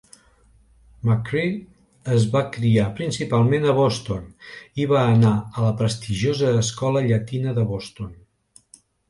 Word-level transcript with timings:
McCree 1.09 1.51
es 2.15 2.25
va 2.35 2.41
criar 2.55 2.85
principalment 3.01 3.67
a 3.67 3.75
Boston 3.81 4.25
i 4.85 4.89
va 4.95 5.05
anar 5.11 5.35
a 5.43 5.67
la 5.67 5.71
prestigiosa 5.83 6.51
Escola 6.65 7.07
Llatina 7.11 7.55
de 7.61 7.69
Boston. 7.75 8.19